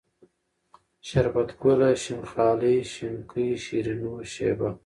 شربت 1.07 1.49
گله، 1.61 1.89
شين 2.03 2.21
خالۍ، 2.31 2.77
شينکۍ، 2.91 3.49
شيرينو، 3.63 4.13
شېبه 4.33 4.69